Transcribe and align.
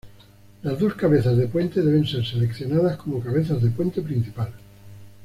Las 0.63 0.79
dos 0.79 0.95
cabezas 0.95 1.37
de 1.37 1.47
puente 1.47 1.83
deben 1.83 2.07
ser 2.07 2.25
seleccionadas 2.25 2.97
como 2.97 3.19
cabezas 3.21 3.61
de 3.61 3.69
puente 3.69 4.01
principal. 4.01 4.51